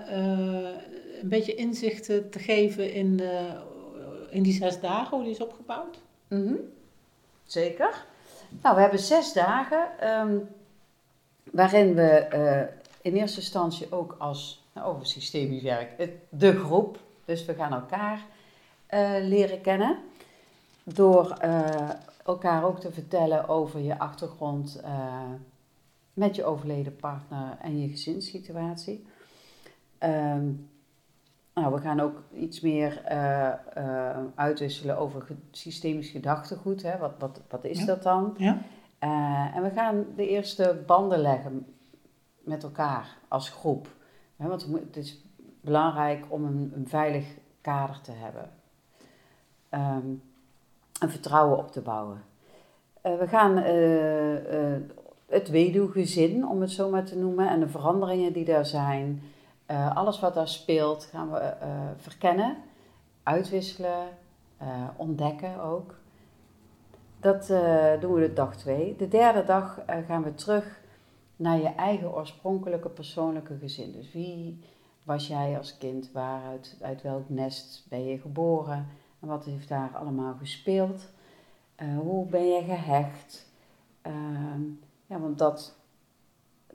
[1.22, 3.62] een beetje inzichten te geven in, de,
[4.30, 6.00] in die zes dagen, hoe die is opgebouwd?
[6.28, 6.56] Mhm.
[7.44, 8.06] Zeker.
[8.62, 10.38] Nou, we hebben zes dagen ehm,
[11.52, 12.62] waarin we eh,
[13.02, 18.26] in eerste instantie ook als, nou, over systemisch werk, de groep, dus we gaan elkaar
[18.86, 19.98] eh, leren kennen.
[20.84, 21.90] Door eh,
[22.26, 25.30] elkaar ook te vertellen over je achtergrond eh,
[26.14, 29.06] met je overleden partner en je gezinssituatie.
[29.98, 30.52] Ehm,
[31.56, 36.82] nou, we gaan ook iets meer eh, eh, uitwisselen over ge- systemisch gedachtegoed.
[36.82, 36.98] Hè?
[36.98, 37.86] Wat, wat, wat is Ja.
[37.86, 38.34] dat dan?
[38.38, 38.58] Ja?
[39.00, 41.66] Eh, en we gaan de eerste banden leggen
[42.40, 43.88] met elkaar als groep.
[44.36, 45.24] Hè, want het is
[45.62, 47.26] belangrijk om een, een veilig
[47.62, 48.50] kader te hebben.
[49.70, 50.08] Ehm,
[51.00, 52.22] en vertrouwen op te bouwen.
[53.02, 53.58] We gaan
[55.28, 59.22] het weduwgezin, om het zo maar te noemen, en de veranderingen die daar zijn,
[59.66, 62.58] eh, alles wat daar speelt, gaan we eh, verkennen,
[63.24, 64.08] uitwisselen,
[64.58, 65.96] eh, ontdekken ook.
[67.20, 67.48] Dat
[68.00, 68.96] doen we de dag twee.
[68.96, 70.82] De derde dag gaan we terug
[71.36, 73.92] naar je eigen oorspronkelijke persoonlijke gezin.
[73.92, 74.64] Dus wie
[75.04, 76.12] was jij als kind?
[76.12, 78.88] Waaruit uit welk nest ben je geboren?
[79.20, 81.10] En wat heeft daar allemaal gespeeld?
[81.98, 83.48] Hoe ben je gehecht?
[84.02, 84.62] Ehm,
[85.06, 85.76] ja, want dat,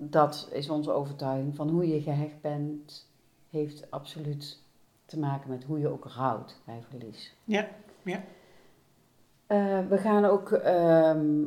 [0.03, 3.09] dat is onze overtuiging van hoe je gehecht bent,
[3.51, 4.63] heeft absoluut
[5.05, 7.35] te maken met hoe je ook rouwt bij verlies.
[7.45, 7.69] Ja,
[8.03, 8.23] ja.
[9.47, 11.45] Eh, we gaan ook ehm,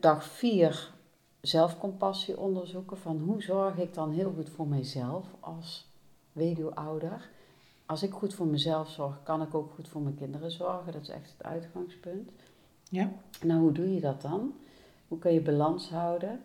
[0.00, 0.92] dag 4
[1.40, 2.98] zelfcompassie onderzoeken.
[2.98, 5.92] Van hoe zorg ik dan heel goed voor mezelf als
[6.32, 7.30] weduwouder.
[7.86, 10.92] Als ik goed voor mezelf zorg, kan ik ook goed voor mijn kinderen zorgen.
[10.92, 12.30] Dat is echt het uitgangspunt.
[12.88, 13.10] Ja.
[13.42, 14.54] Nou, hoe doe je dat dan?
[15.08, 16.42] Hoe kun je balans houden?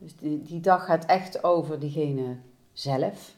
[0.00, 2.36] Dus die, die dag gaat echt over diegene
[2.72, 3.36] zelf.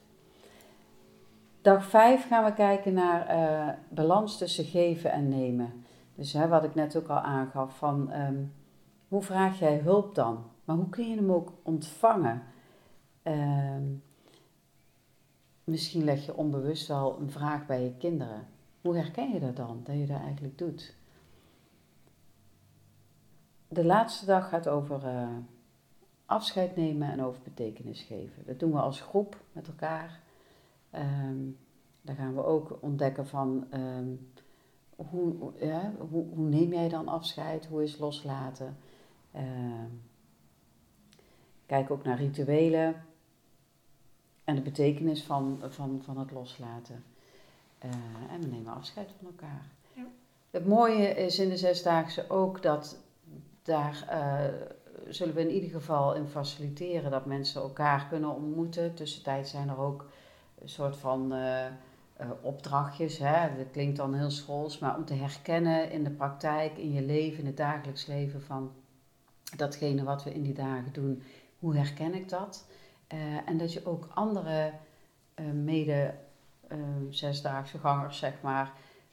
[1.61, 5.85] Dag 5 gaan we kijken naar eh, balans tussen geven en nemen.
[6.14, 8.44] Dus hè, wat ik net ook al aangaf, van ehm,
[9.09, 10.44] hoe vraag jij hulp dan?
[10.64, 12.42] Maar hoe kun je hem ook ontvangen?
[13.22, 13.83] Ehm,
[15.64, 18.46] misschien leg je onbewust wel een vraag bij je kinderen.
[18.81, 20.94] Hoe herken je dat dan, dat je dat eigenlijk doet?
[23.68, 25.29] De laatste dag gaat over eh,
[26.33, 28.42] afscheid nemen en over betekenis geven.
[28.47, 30.21] Dat doen we als groep met elkaar.
[30.90, 31.38] Ehm
[32.05, 34.09] daar gaan we ook ontdekken van ehm,
[34.97, 37.66] hoe, hoe- ja, hoe, hoe neem jij dan afscheid?
[37.66, 38.77] Hoe is loslaten?
[39.33, 39.88] Ehm,
[41.66, 43.05] kijk ook naar rituelen
[44.45, 47.05] en de betekenis van, van, van het loslaten.
[47.79, 47.90] Eh,
[48.31, 49.66] en we nemen afscheid van elkaar.
[49.92, 50.05] Ja.
[50.51, 52.97] Het mooie is in de zesdaagse ook dat
[53.62, 54.71] daar eh,
[55.08, 58.94] zullen we in ieder geval in faciliteren dat mensen elkaar kunnen ontmoeten.
[58.94, 60.06] Tussentijd zijn er ook
[60.58, 61.72] een soort van eh, eh,
[62.40, 63.18] opdrachtjes.
[63.18, 63.56] Hè?
[63.56, 67.38] Dat klinkt dan heel schools, maar om te herkennen in de praktijk, in je leven,
[67.38, 68.72] in het dagelijks leven van
[69.56, 71.22] datgene wat we in die dagen doen.
[71.58, 72.66] Hoe herken ik dat?
[73.06, 74.72] Eh, en dat je ook andere
[75.34, 76.14] eh, mede
[77.10, 78.72] zesdaagse gangers, zeg maar,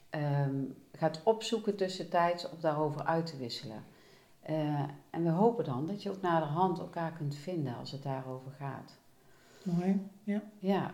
[0.10, 0.56] ehm,
[0.93, 3.84] gaat opzoeken tussentijds om daarover uit te wisselen.
[4.50, 8.52] Eh, en we hopen dan dat je ook naderhand elkaar kunt vinden als het daarover
[8.52, 8.98] gaat.
[9.64, 10.08] Mooi.
[10.24, 10.42] Ja.
[10.60, 10.92] Ja.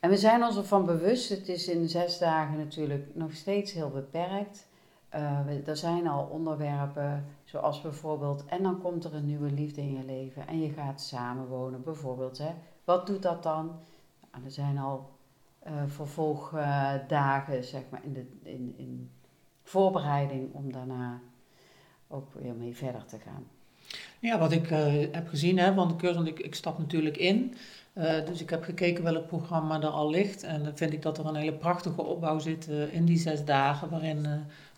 [0.00, 3.90] En we zijn ons ervan bewust, het is in zes dagen natuurlijk nog steeds heel
[3.90, 4.68] beperkt.
[5.08, 9.80] Eh, we- er zijn al onderwerpen, zoals bijvoorbeeld, en dan komt er een nieuwe liefde
[9.80, 12.38] in je leven en je gaat samenwonen, bijvoorbeeld.
[12.38, 12.50] Hè.
[12.84, 13.66] Wat doet dat dan?
[14.32, 15.10] Nou, er zijn al
[15.58, 19.10] eh, vervolgdagen, zeg maar, in, de, in, in
[19.62, 21.20] voorbereiding om daarna
[22.10, 23.44] ook weer mee verder te gaan.
[24.18, 27.16] Ja, wat ik eh, heb gezien hè, van de cursus, want ik, ik stap natuurlijk
[27.16, 27.54] in.
[27.92, 30.42] Eh, dus ik heb gekeken welk programma er al ligt.
[30.42, 33.44] En dan vind ik dat er een hele prachtige opbouw zit eh, in die zes
[33.44, 33.90] dagen.
[33.90, 34.26] Waarin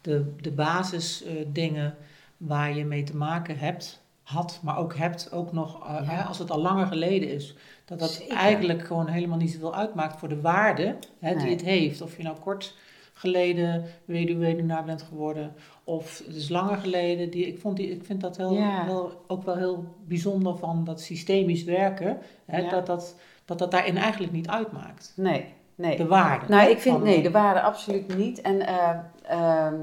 [0.01, 1.95] de, de basisdingen
[2.37, 6.05] waar je mee te maken hebt, had, maar ook hebt, ook nog, Ja.
[6.05, 7.55] hè, als het al langer geleden is.
[7.85, 8.37] Dat dat Zeker.
[8.37, 11.51] eigenlijk gewoon helemaal niet zoveel uitmaakt voor de waarde hè, die Nee.
[11.51, 12.01] het heeft.
[12.03, 12.77] Of je nou kort
[13.23, 15.55] geleden weduwe-weduwnaar bent geworden.
[15.85, 17.31] Of het is langer geleden.
[17.31, 18.85] Die, ik, vond die, ik vind dat heel, Ja.
[18.85, 22.19] heel, ook wel heel bijzonder van dat systemisch werken.
[22.45, 22.71] Hè, Ja.
[22.71, 25.13] dat, dat, dat dat daarin eigenlijk niet uitmaakt.
[25.17, 25.97] Nee, nee.
[25.97, 26.47] De waarde.
[26.49, 28.41] Nou, ik vind nee, de waarde absoluut niet.
[28.41, 29.75] En eh, ehm,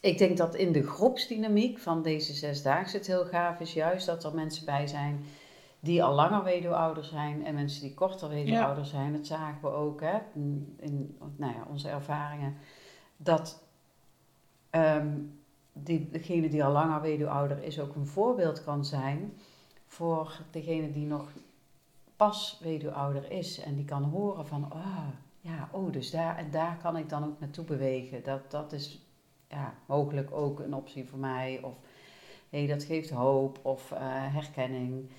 [0.00, 4.24] ik denk dat in de groepsdynamiek van deze zesdaagse het heel gaaf is, juist dat
[4.24, 5.24] er mensen bij zijn
[5.80, 9.12] die al langer weduwouder zijn en mensen die korter weduwouder zijn.
[9.12, 12.56] Dat zagen we ook hè, in, in nou ja, onze ervaringen.
[13.16, 13.62] Dat
[14.70, 15.18] ehm,
[15.72, 19.32] die, degene die al langer weduwouder is ook een voorbeeld kan zijn
[19.86, 21.32] voor degene die nog
[22.16, 23.60] pas weduwouder is.
[23.60, 25.08] En die kan horen van, oh,
[25.40, 28.22] ja, oh, dus daar, en daar kan ik dan ook naartoe bewegen.
[28.22, 29.06] Dat, dat is
[29.48, 31.60] ja, mogelijk ook een optie voor mij.
[31.62, 31.74] Of
[32.48, 33.98] hey, dat geeft hoop of uh,
[34.34, 35.10] herkenning.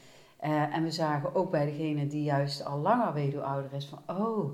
[0.43, 4.51] Uh, en we zagen ook bij degene die juist al langer weduwouder is van, oh,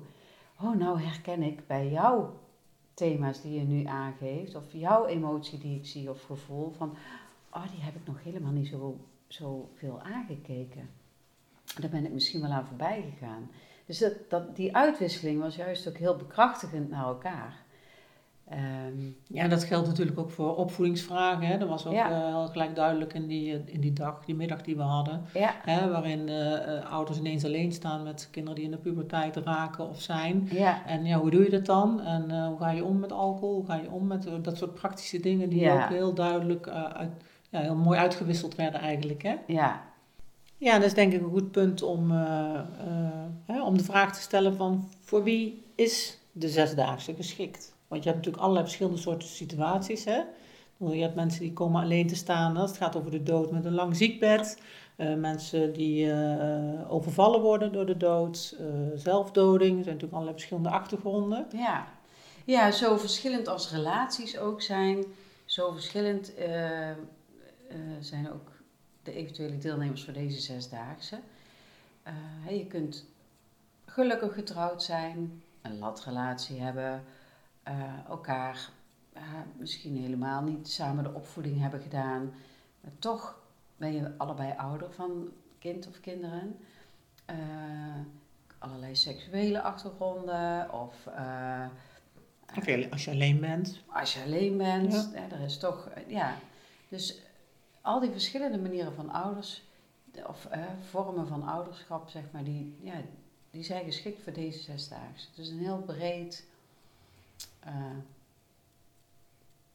[0.62, 2.26] oh, nou herken ik bij jou
[2.94, 6.98] thema's die je nu aangeeft, of jouw emotie die ik zie of gevoel, van,
[7.52, 8.98] oh, die heb ik nog helemaal niet zo,
[9.28, 10.90] zo veel aangekeken.
[11.80, 13.50] Daar ben ik misschien wel aan voorbij gegaan.
[13.86, 17.66] Dus dat, die uitwisseling was juist ook heel bekrachtigend naar elkaar.
[18.54, 21.48] Um, ja, dat geldt natuurlijk ook voor opvoedingsvragen.
[21.48, 21.58] Hè.
[21.58, 22.12] Dat was ook ja.
[22.12, 25.22] uh, heel gelijk duidelijk in die, eh, in die dag, die middag die we hadden.
[25.34, 25.56] Ja.
[25.62, 30.02] Hè, waarin uh, ouders ineens alleen staan met kinderen die in de puberteit raken of
[30.02, 30.48] zijn.
[30.52, 30.86] Ja.
[30.86, 32.02] En ja, hoe doe je dat dan?
[32.02, 33.54] En uh, hoe ga je om met alcohol?
[33.54, 37.12] Hoe ga je om met dat soort praktische dingen die ook heel duidelijk, uit,
[37.50, 39.24] ja, heel mooi uitgewisseld werden eigenlijk.
[39.24, 39.36] Hè?
[39.48, 39.82] Ja.
[40.58, 42.12] Ja, dat is denk ik een goed punt om,
[43.46, 47.76] hè, om de vraag te stellen van voor wie is de zesdaagse geschikt?
[47.88, 50.06] Want je hebt natuurlijk allerlei verschillende soorten situaties.
[50.06, 50.22] Hè?
[50.78, 53.66] Je hebt mensen die komen alleen te staan als het gaat over de dood met
[53.66, 54.58] een lang ziekbed.
[54.98, 58.56] Uh, mensen die uh, overvallen worden door de dood.
[58.60, 59.78] Uh, zelfdoding.
[59.78, 61.48] Er zijn natuurlijk allerlei verschillende achtergronden.
[61.52, 61.88] Ja.
[62.46, 65.06] ja, zo verschillend als relaties ook zijn.
[65.46, 66.34] Zo verschillend
[68.00, 68.52] zijn ook
[69.04, 71.20] de eventuele deelnemers voor deze zesdaagse.
[72.50, 73.06] je kunt
[73.86, 77.04] gelukkig getrouwd zijn, een latrelatie hebben
[77.70, 78.70] uh, elkaar
[79.14, 79.22] uh,
[79.58, 82.34] misschien helemaal niet samen de opvoeding hebben gedaan.
[82.82, 83.40] Maar toch
[83.78, 86.58] ben je allebei ouder van kind of kinderen.
[87.30, 87.36] Uh,
[88.58, 91.08] allerlei seksuele achtergronden of...
[92.90, 93.82] als je alleen bent.
[93.88, 95.30] Als je alleen bent, ja.
[95.30, 95.90] er is toch...
[96.08, 96.36] ja,
[96.90, 97.22] dus
[97.82, 99.66] al die verschillende manieren van ouders...
[100.28, 100.48] Of
[100.90, 102.94] vormen van ouderschap, zeg maar, die, ja,
[103.52, 105.28] die zijn geschikt voor deze zesdaagse.
[105.36, 106.46] Dus een heel breed
[107.66, 107.74] uh,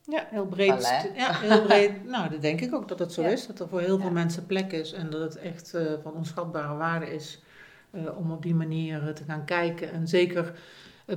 [0.04, 1.10] ja, heel breed.
[1.16, 2.04] Ja, heel breed.
[2.04, 3.46] nou, dat denk ik ook dat het zo is.
[3.46, 6.76] Dat er voor heel veel mensen plek is en dat het echt uh, van onschatbare
[6.76, 7.42] waarde is
[7.90, 9.92] uh, om op die manier te gaan kijken.
[9.92, 10.52] En zeker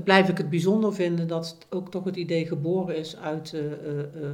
[0.04, 3.54] blijf ik het bijzonder vinden dat ook toch het idee geboren is uit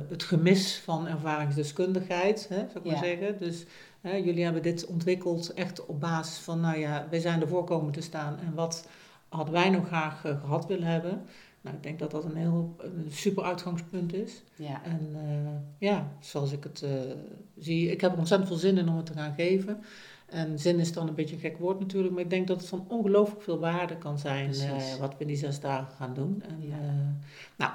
[0.09, 2.91] het gemis van ervaringsdeskundigheid, hè, zou ik ja.
[2.91, 3.39] maar zeggen.
[3.39, 3.65] Dus
[4.01, 8.01] jullie hebben dit ontwikkeld echt op basis van, nou ja, wij zijn ervoor komen te
[8.01, 8.87] staan en wat
[9.29, 11.21] hadden wij nog graag gehad willen hebben.
[11.61, 14.41] Nou, ik denk dat dat een heel een super uitgangspunt is.
[14.55, 14.81] Ja.
[14.83, 16.89] En uh, ja, zoals ik het uh,
[17.57, 19.83] zie, ik heb er ontzettend veel zin in om het te gaan geven.
[20.25, 22.69] En zin is dan een beetje een gek woord natuurlijk, maar ik denk dat het
[22.69, 26.43] van ongelooflijk veel waarde kan zijn uh, wat we in die zes dagen gaan doen.
[26.47, 26.77] En, ja.
[27.55, 27.71] nou,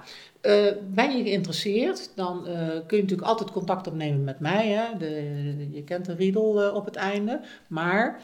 [0.94, 2.42] ben je geïnteresseerd, dan
[2.86, 4.68] kun je natuurlijk altijd contact opnemen met mij.
[4.68, 4.98] Hè?
[4.98, 5.08] De,
[5.56, 7.40] de, je kent de riedel op het einde.
[7.68, 8.20] Maar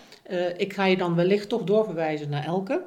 [0.56, 2.82] ik ga je dan wellicht toch doorverwijzen naar Elke.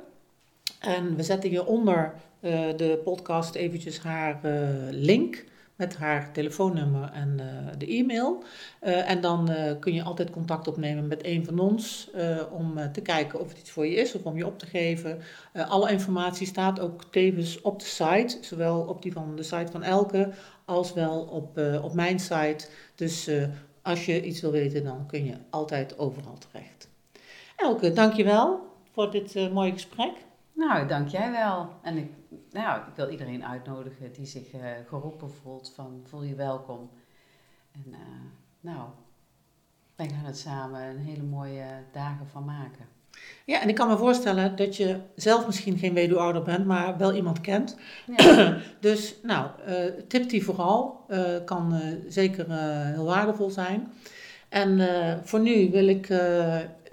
[0.80, 2.14] En we zetten hieronder
[2.52, 5.44] de podcast eventjes haar uh, link
[5.76, 8.44] met haar telefoonnummer en uh, de e-mail.
[8.80, 12.10] en dan kun je altijd contact opnemen met een van ons
[12.52, 15.20] om te kijken of het iets voor je is of om je op te geven.
[15.54, 19.84] alle informatie staat ook tevens op de site, zowel op die van de site van
[19.84, 20.30] Elke
[20.66, 22.68] als wel op, op mijn site.
[22.96, 23.30] Dus
[23.82, 26.90] als je iets wil weten, dan kun je altijd overal terecht.
[27.56, 28.60] Elke, dankjewel
[28.92, 30.14] voor dit mooie gesprek.
[30.56, 31.70] Nou, dank jij wel.
[31.82, 32.12] En ik,
[32.52, 36.90] nou, ik wil iedereen uitnodigen die zich uh, geroepen voelt van voel je welkom.
[37.72, 37.98] En uh,
[38.60, 38.90] nou,
[39.96, 42.86] wij gaan het samen een hele mooie dagen van maken.
[43.46, 47.14] Ja, en ik kan me voorstellen dat je zelf misschien geen weduwouder bent, maar wel
[47.14, 47.78] iemand kent.
[48.18, 48.58] Ja.
[48.80, 49.76] dus nou, uh,
[50.08, 51.06] tip die vooral
[51.46, 52.52] kan zeker
[52.94, 53.92] heel waardevol zijn.
[54.50, 54.80] En
[55.24, 56.08] voor nu wil ik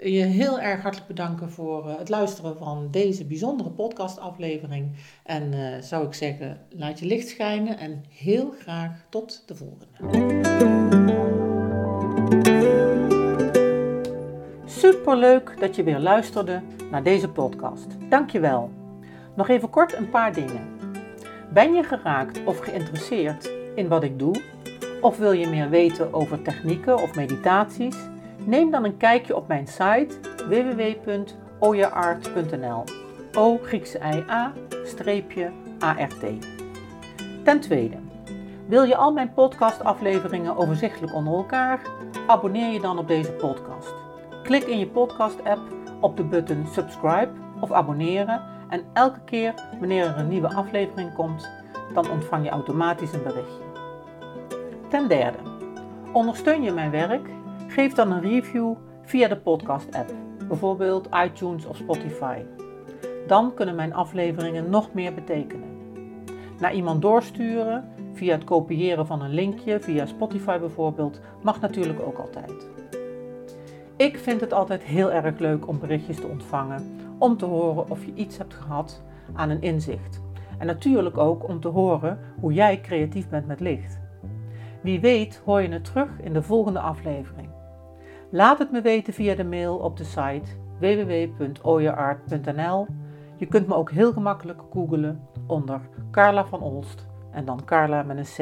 [0.03, 4.91] je heel erg hartelijk bedanken voor uh, het luisteren van deze bijzondere podcastaflevering.
[5.23, 9.85] En uh, zou ik zeggen, laat je licht schijnen en heel graag tot de volgende.
[14.65, 16.61] Superleuk dat je weer luisterde
[16.91, 17.87] naar deze podcast.
[18.09, 18.71] Dankjewel.
[19.35, 20.67] Nog even kort een paar dingen.
[21.53, 24.41] Ben je geraakt of geïnteresseerd in wat ik doe?
[25.01, 27.95] Of wil je meer weten over technieken of meditaties?
[28.45, 30.15] Neem dan een kijkje op mijn site
[30.47, 32.83] www.oyaart.nl.
[33.33, 36.23] O Griekse I A streepje ART.
[37.43, 37.97] Ten tweede,
[38.67, 41.81] wil je al mijn podcastafleveringen overzichtelijk onder elkaar?
[42.27, 43.93] Abonneer je dan op deze podcast.
[44.43, 45.61] Klik in je podcast-app
[45.99, 47.29] op de button subscribe
[47.59, 51.49] of abonneren en elke keer wanneer er een nieuwe aflevering komt,
[51.93, 53.63] dan ontvang je automatisch een berichtje.
[54.89, 55.37] Ten derde,
[56.11, 57.29] ondersteun je mijn werk?
[57.73, 60.13] Geef dan een review via de podcast-app,
[60.47, 62.41] bijvoorbeeld iTunes of Spotify.
[63.27, 65.69] Dan kunnen mijn afleveringen nog meer betekenen.
[66.59, 72.17] Naar iemand doorsturen via het kopiëren van een linkje, via Spotify bijvoorbeeld, mag natuurlijk ook
[72.17, 72.69] altijd.
[73.95, 78.05] Ik vind het altijd heel erg leuk om berichtjes te ontvangen, om te horen of
[78.05, 79.01] je iets hebt gehad
[79.33, 80.21] aan een inzicht.
[80.57, 83.99] En natuurlijk ook om te horen hoe jij creatief bent met licht.
[84.81, 87.52] Wie weet hoor je het terug in de volgende aflevering.
[88.33, 92.87] Laat het me weten via de mail op de site www.oyeart.nl.
[93.37, 95.81] Je kunt me ook heel gemakkelijk googlen onder
[96.11, 98.37] Carla van Olst en dan Carla met een C.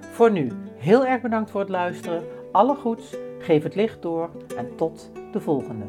[0.00, 2.22] Voor nu, heel erg bedankt voor het luisteren.
[2.52, 5.84] Alle goeds, geef het licht door en tot de volgende.